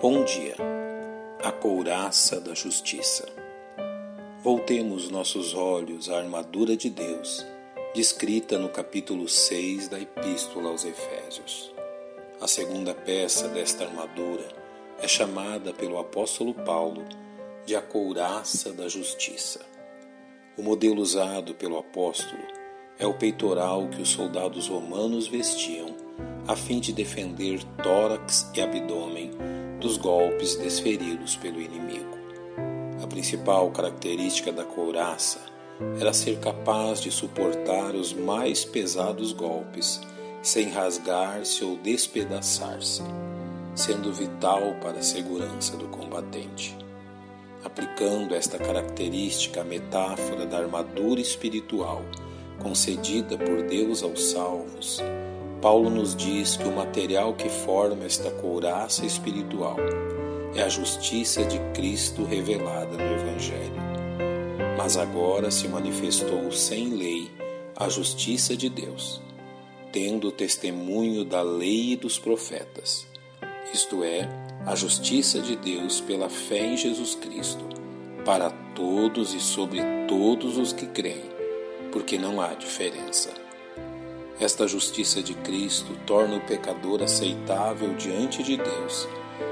Bom 0.00 0.24
dia, 0.24 0.56
a 1.44 1.52
couraça 1.52 2.40
da 2.40 2.54
justiça. 2.54 3.28
Voltemos 4.42 5.10
nossos 5.10 5.52
olhos 5.52 6.08
à 6.08 6.16
armadura 6.16 6.74
de 6.74 6.88
Deus, 6.88 7.44
descrita 7.94 8.56
no 8.56 8.70
capítulo 8.70 9.28
6 9.28 9.88
da 9.88 10.00
Epístola 10.00 10.70
aos 10.70 10.86
Efésios. 10.86 11.70
A 12.40 12.46
segunda 12.46 12.94
peça 12.94 13.46
desta 13.48 13.84
armadura 13.84 14.48
é 15.00 15.06
chamada 15.06 15.74
pelo 15.74 15.98
apóstolo 15.98 16.54
Paulo 16.54 17.04
de 17.66 17.76
a 17.76 17.82
couraça 17.82 18.72
da 18.72 18.88
justiça. 18.88 19.60
O 20.56 20.62
modelo 20.62 21.02
usado 21.02 21.54
pelo 21.54 21.76
apóstolo 21.76 22.42
é 22.98 23.06
o 23.06 23.12
peitoral 23.12 23.86
que 23.88 24.00
os 24.00 24.08
soldados 24.08 24.66
romanos 24.66 25.28
vestiam 25.28 25.94
a 26.46 26.56
fim 26.56 26.80
de 26.80 26.92
defender 26.92 27.62
tórax 27.82 28.50
e 28.54 28.60
abdômen 28.60 29.30
dos 29.80 29.96
golpes 29.96 30.56
desferidos 30.56 31.36
pelo 31.36 31.60
inimigo. 31.60 32.18
A 33.02 33.06
principal 33.06 33.70
característica 33.70 34.52
da 34.52 34.64
couraça 34.64 35.40
era 35.98 36.12
ser 36.12 36.38
capaz 36.38 37.00
de 37.00 37.10
suportar 37.10 37.94
os 37.94 38.12
mais 38.12 38.64
pesados 38.64 39.32
golpes 39.32 40.00
sem 40.42 40.68
rasgar-se 40.68 41.64
ou 41.64 41.76
despedaçar-se, 41.76 43.02
sendo 43.74 44.12
vital 44.12 44.74
para 44.82 44.98
a 44.98 45.02
segurança 45.02 45.76
do 45.76 45.88
combatente. 45.88 46.76
Aplicando 47.64 48.34
esta 48.34 48.58
característica 48.58 49.60
à 49.60 49.64
metáfora 49.64 50.46
da 50.46 50.58
armadura 50.58 51.20
espiritual 51.20 52.02
concedida 52.58 53.36
por 53.38 53.62
Deus 53.62 54.02
aos 54.02 54.22
salvos, 54.30 55.02
Paulo 55.60 55.90
nos 55.90 56.16
diz 56.16 56.56
que 56.56 56.66
o 56.66 56.74
material 56.74 57.34
que 57.34 57.50
forma 57.50 58.06
esta 58.06 58.30
couraça 58.30 59.04
espiritual 59.04 59.76
é 60.54 60.62
a 60.62 60.68
justiça 60.70 61.44
de 61.44 61.58
Cristo 61.74 62.24
revelada 62.24 62.96
no 62.96 63.14
Evangelho. 63.20 63.80
Mas 64.78 64.96
agora 64.96 65.50
se 65.50 65.68
manifestou 65.68 66.50
sem 66.50 66.88
lei 66.88 67.30
a 67.76 67.90
justiça 67.90 68.56
de 68.56 68.70
Deus, 68.70 69.20
tendo 69.92 70.28
o 70.28 70.32
testemunho 70.32 71.26
da 71.26 71.42
lei 71.42 71.92
e 71.92 71.96
dos 71.96 72.18
profetas, 72.18 73.06
isto 73.74 74.02
é, 74.02 74.28
a 74.66 74.74
justiça 74.74 75.40
de 75.40 75.56
Deus 75.56 76.00
pela 76.00 76.30
fé 76.30 76.72
em 76.72 76.76
Jesus 76.76 77.14
Cristo, 77.14 77.64
para 78.24 78.50
todos 78.74 79.34
e 79.34 79.40
sobre 79.40 79.80
todos 80.08 80.56
os 80.56 80.72
que 80.72 80.86
creem, 80.86 81.30
porque 81.92 82.18
não 82.18 82.40
há 82.40 82.54
diferença. 82.54 83.49
Esta 84.40 84.66
justiça 84.66 85.22
de 85.22 85.34
Cristo 85.34 85.94
torna 86.06 86.36
o 86.36 86.40
pecador 86.40 87.02
aceitável 87.02 87.92
diante 87.92 88.42
de 88.42 88.56
Deus, 88.56 89.06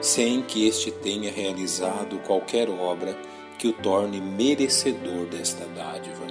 sem 0.00 0.40
que 0.40 0.66
este 0.66 0.90
tenha 0.90 1.30
realizado 1.30 2.18
qualquer 2.20 2.70
obra 2.70 3.14
que 3.58 3.68
o 3.68 3.74
torne 3.74 4.22
merecedor 4.22 5.26
desta 5.26 5.66
dádiva. 5.66 6.26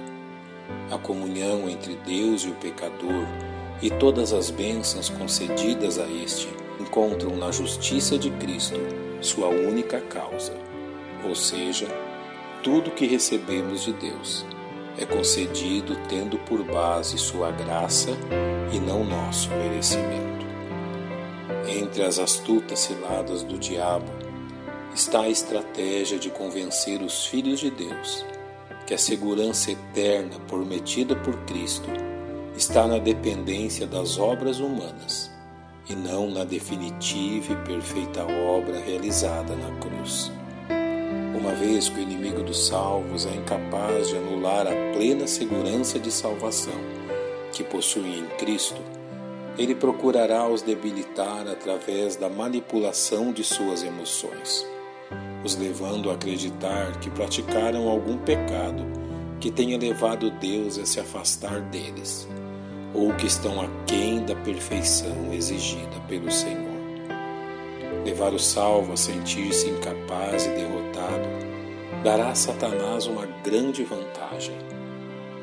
A 0.90 0.98
comunhão 0.98 1.70
entre 1.70 1.94
Deus 2.04 2.42
e 2.42 2.48
o 2.48 2.54
pecador 2.56 3.24
e 3.80 3.88
todas 3.88 4.32
as 4.32 4.50
bênçãos 4.50 5.08
concedidas 5.08 5.96
a 5.96 6.10
este 6.10 6.48
encontram 6.80 7.36
na 7.36 7.52
justiça 7.52 8.18
de 8.18 8.32
Cristo 8.32 8.80
sua 9.20 9.46
única 9.46 10.00
causa, 10.00 10.54
ou 11.24 11.36
seja, 11.36 11.86
tudo 12.64 12.90
que 12.90 13.06
recebemos 13.06 13.84
de 13.84 13.92
Deus 13.92 14.44
é 14.98 15.06
concedido 15.06 15.96
tendo 16.08 16.38
por 16.38 16.62
base 16.64 17.18
sua 17.18 17.50
graça 17.50 18.10
e 18.72 18.78
não 18.78 19.04
nosso 19.04 19.50
merecimento. 19.50 20.46
Entre 21.68 22.02
as 22.02 22.18
astutas 22.18 22.80
ciladas 22.80 23.42
do 23.42 23.58
diabo 23.58 24.10
está 24.94 25.22
a 25.22 25.28
estratégia 25.28 26.18
de 26.18 26.30
convencer 26.30 27.00
os 27.00 27.26
filhos 27.26 27.60
de 27.60 27.70
Deus 27.70 28.24
que 28.86 28.94
a 28.94 28.98
segurança 28.98 29.70
eterna 29.70 30.40
prometida 30.48 31.14
por 31.14 31.36
Cristo 31.44 31.88
está 32.56 32.88
na 32.88 32.98
dependência 32.98 33.86
das 33.86 34.18
obras 34.18 34.58
humanas 34.58 35.30
e 35.88 35.94
não 35.94 36.28
na 36.28 36.44
definitiva 36.44 37.52
e 37.52 37.56
perfeita 37.64 38.24
obra 38.24 38.80
realizada 38.80 39.54
na 39.54 39.70
cruz. 39.78 40.32
Uma 41.40 41.54
vez 41.54 41.88
que 41.88 41.98
o 41.98 42.02
inimigo 42.02 42.42
dos 42.42 42.66
salvos 42.66 43.24
é 43.24 43.34
incapaz 43.34 44.08
de 44.08 44.16
anular 44.18 44.66
a 44.66 44.92
plena 44.92 45.26
segurança 45.26 45.98
de 45.98 46.12
salvação 46.12 46.74
que 47.50 47.64
possuem 47.64 48.18
em 48.18 48.26
Cristo, 48.36 48.78
ele 49.56 49.74
procurará 49.74 50.46
os 50.46 50.60
debilitar 50.60 51.48
através 51.48 52.14
da 52.14 52.28
manipulação 52.28 53.32
de 53.32 53.42
suas 53.42 53.82
emoções, 53.82 54.66
os 55.42 55.56
levando 55.56 56.10
a 56.10 56.14
acreditar 56.14 57.00
que 57.00 57.08
praticaram 57.08 57.88
algum 57.88 58.18
pecado 58.18 58.84
que 59.40 59.50
tenha 59.50 59.78
levado 59.78 60.30
Deus 60.32 60.78
a 60.78 60.84
se 60.84 61.00
afastar 61.00 61.62
deles, 61.62 62.28
ou 62.92 63.14
que 63.14 63.26
estão 63.26 63.62
aquém 63.62 64.22
da 64.26 64.36
perfeição 64.36 65.32
exigida 65.32 65.98
pelo 66.06 66.30
Senhor 66.30 66.69
levar 68.04 68.32
o 68.32 68.38
salvo 68.38 68.92
a 68.92 68.96
sentir-se 68.96 69.68
incapaz 69.68 70.46
e 70.46 70.50
derrotado, 70.50 71.28
dará 72.02 72.30
a 72.30 72.34
Satanás 72.34 73.06
uma 73.06 73.26
grande 73.26 73.84
vantagem, 73.84 74.56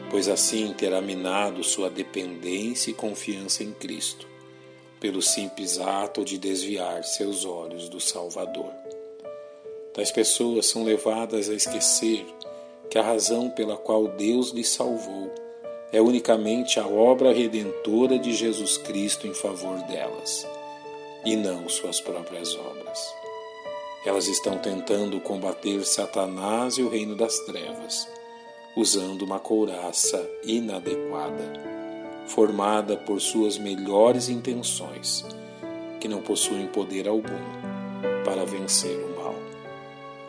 pois 0.09 0.27
assim 0.27 0.73
terá 0.73 1.01
minado 1.01 1.63
sua 1.63 1.89
dependência 1.89 2.89
e 2.89 2.95
confiança 2.95 3.63
em 3.63 3.71
Cristo, 3.71 4.27
pelo 4.99 5.21
simples 5.21 5.79
ato 5.79 6.25
de 6.25 6.37
desviar 6.37 7.03
seus 7.03 7.45
olhos 7.45 7.89
do 7.89 7.99
Salvador. 7.99 8.71
Tais 9.93 10.11
pessoas 10.11 10.65
são 10.65 10.83
levadas 10.83 11.49
a 11.49 11.53
esquecer 11.53 12.25
que 12.89 12.97
a 12.97 13.03
razão 13.03 13.49
pela 13.49 13.77
qual 13.77 14.07
Deus 14.07 14.49
lhes 14.49 14.69
salvou 14.69 15.31
é 15.91 16.01
unicamente 16.01 16.79
a 16.79 16.87
obra 16.87 17.31
redentora 17.31 18.17
de 18.17 18.33
Jesus 18.33 18.77
Cristo 18.77 19.27
em 19.27 19.33
favor 19.33 19.77
delas 19.83 20.47
e 21.25 21.35
não 21.35 21.67
suas 21.67 21.99
próprias 21.99 22.55
obras. 22.55 23.13
Elas 24.05 24.27
estão 24.27 24.57
tentando 24.57 25.19
combater 25.19 25.83
Satanás 25.85 26.77
e 26.77 26.81
o 26.81 26.89
reino 26.89 27.15
das 27.15 27.39
trevas, 27.39 28.07
usando 28.75 29.23
uma 29.23 29.39
couraça 29.39 30.25
inadequada, 30.43 31.53
formada 32.27 32.95
por 32.95 33.19
suas 33.19 33.57
melhores 33.57 34.29
intenções, 34.29 35.25
que 35.99 36.07
não 36.07 36.21
possuem 36.21 36.67
poder 36.67 37.07
algum 37.07 37.27
para 38.23 38.45
vencer 38.45 38.97
o 38.97 39.21
mal. 39.21 39.35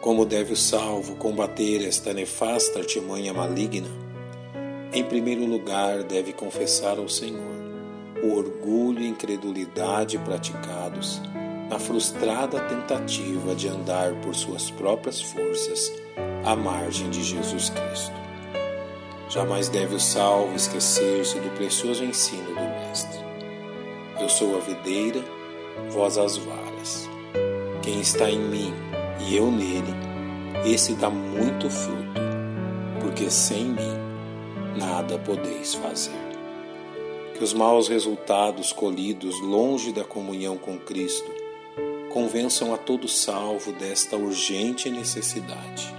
Como 0.00 0.24
deve 0.24 0.54
o 0.54 0.56
salvo 0.56 1.16
combater 1.16 1.86
esta 1.86 2.12
nefasta 2.14 2.78
artimanha 2.78 3.34
maligna? 3.34 3.88
Em 4.92 5.04
primeiro 5.04 5.44
lugar, 5.44 6.02
deve 6.02 6.32
confessar 6.32 6.98
ao 6.98 7.08
Senhor 7.08 7.67
o 8.22 8.36
orgulho 8.36 9.00
e 9.00 9.08
incredulidade 9.08 10.18
praticados 10.18 11.20
na 11.68 11.78
frustrada 11.78 12.60
tentativa 12.60 13.54
de 13.54 13.68
andar 13.68 14.14
por 14.22 14.34
suas 14.34 14.70
próprias 14.70 15.20
forças 15.20 15.92
à 16.44 16.56
margem 16.56 17.10
de 17.10 17.22
Jesus 17.22 17.70
Cristo. 17.70 18.14
Jamais 19.28 19.68
deve 19.68 19.94
o 19.94 20.00
salvo 20.00 20.54
esquecer-se 20.54 21.38
do 21.38 21.50
precioso 21.50 22.02
ensino 22.02 22.46
do 22.46 22.54
Mestre. 22.54 23.20
Eu 24.18 24.28
sou 24.28 24.56
a 24.56 24.60
videira, 24.60 25.22
vós 25.90 26.16
as 26.16 26.38
varas. 26.38 27.08
Quem 27.82 28.00
está 28.00 28.30
em 28.30 28.40
mim 28.40 28.72
e 29.20 29.36
eu 29.36 29.50
nele, 29.50 29.94
esse 30.64 30.94
dá 30.94 31.10
muito 31.10 31.68
fruto, 31.68 32.20
porque 33.00 33.30
sem 33.30 33.64
mim 33.66 34.08
nada 34.78 35.18
podeis 35.18 35.74
fazer 35.74 36.27
que 37.38 37.44
os 37.44 37.54
maus 37.54 37.86
resultados 37.86 38.72
colhidos 38.72 39.40
longe 39.40 39.92
da 39.92 40.02
comunhão 40.02 40.58
com 40.58 40.76
Cristo 40.76 41.30
convençam 42.10 42.74
a 42.74 42.76
todo 42.76 43.06
salvo 43.06 43.70
desta 43.70 44.16
urgente 44.16 44.90
necessidade. 44.90 45.94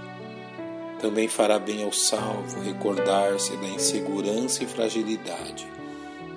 Também 1.00 1.28
fará 1.28 1.58
bem 1.58 1.82
ao 1.82 1.92
salvo 1.92 2.60
recordar-se 2.60 3.56
da 3.56 3.68
insegurança 3.68 4.62
e 4.62 4.66
fragilidade 4.66 5.66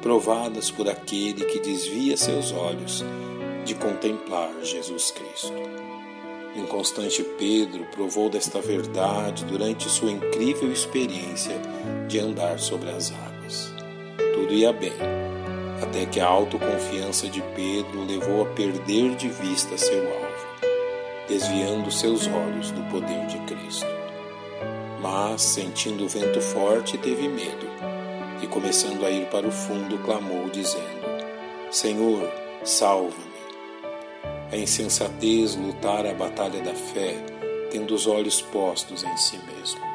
provadas 0.02 0.70
por 0.70 0.90
aquele 0.90 1.46
que 1.46 1.60
desvia 1.60 2.16
seus 2.18 2.52
olhos 2.52 3.04
de 3.66 3.74
contemplar 3.74 4.52
Jesus 4.62 5.12
Cristo. 5.12 5.54
Inconstante 6.56 7.24
Pedro 7.38 7.86
provou 7.92 8.30
desta 8.30 8.62
verdade 8.62 9.46
durante 9.46 9.90
sua 9.90 10.12
incrível 10.12 10.72
experiência 10.72 11.60
de 12.08 12.20
andar 12.20 12.60
sobre 12.60 12.90
as 12.90 13.12
águas 13.12 13.33
tudo 14.44 14.54
ia 14.56 14.74
bem, 14.74 14.92
até 15.82 16.06
que 16.06 16.20
a 16.20 16.28
autoconfiança 16.28 17.30
de 17.30 17.42
Pedro 17.56 18.04
levou 18.04 18.42
a 18.42 18.46
perder 18.48 19.16
de 19.16 19.30
vista 19.30 19.78
seu 19.78 20.04
alvo, 20.06 20.48
desviando 21.30 21.90
seus 21.90 22.28
olhos 22.28 22.70
do 22.72 22.82
poder 22.92 23.26
de 23.28 23.38
Cristo. 23.40 23.88
Mas, 25.00 25.42
sentindo 25.42 26.04
o 26.04 26.10
vento 26.10 26.42
forte, 26.42 26.98
teve 26.98 27.30
medo 27.30 27.68
e, 28.42 28.48
começando 28.48 29.06
a 29.06 29.10
ir 29.10 29.28
para 29.28 29.48
o 29.48 29.52
fundo, 29.52 29.98
clamou, 30.00 30.50
dizendo: 30.50 31.24
Senhor, 31.72 32.30
salva-me. 32.66 33.34
A 34.52 34.58
insensatez 34.58 35.56
lutar 35.56 36.06
a 36.06 36.14
batalha 36.14 36.62
da 36.62 36.74
fé, 36.74 37.16
tendo 37.72 37.96
os 37.96 38.08
olhos 38.08 38.42
postos 38.42 39.06
em 39.06 39.18
si 39.18 39.38
mesmo. 39.38 39.93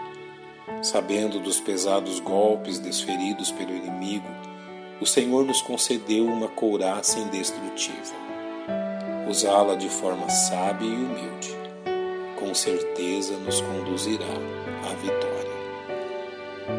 Sabendo 0.83 1.41
dos 1.41 1.61
pesados 1.61 2.21
golpes 2.21 2.79
desferidos 2.79 3.51
pelo 3.51 3.75
inimigo, 3.75 4.29
o 5.01 5.07
Senhor 5.07 5.45
nos 5.45 5.61
concedeu 5.61 6.25
uma 6.27 6.47
couraça 6.47 7.19
indestrutível. 7.19 8.17
Usá-la 9.29 9.75
de 9.75 9.89
forma 9.89 10.29
sábia 10.31 10.87
e 10.87 10.93
humilde, 10.93 11.57
com 12.39 12.55
certeza 12.55 13.37
nos 13.39 13.61
conduzirá 13.61 14.25
à 14.89 14.95
vitória. 14.95 15.29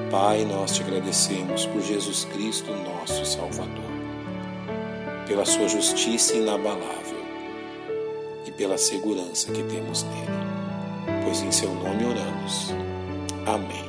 Pai, 0.10 0.46
nós 0.46 0.76
te 0.76 0.82
agradecemos 0.82 1.66
por 1.66 1.82
Jesus 1.82 2.24
Cristo, 2.26 2.72
nosso 2.72 3.26
Salvador, 3.26 3.92
pela 5.28 5.46
sua 5.46 5.68
justiça 5.68 6.36
inabalável 6.36 7.20
e 8.46 8.52
pela 8.52 8.78
segurança 8.78 9.52
que 9.52 9.64
temos 9.64 10.04
nele, 10.04 11.24
pois 11.26 11.42
em 11.42 11.52
seu 11.52 11.74
nome 11.74 12.06
oramos. 12.06 12.74
Amém. 13.46 13.89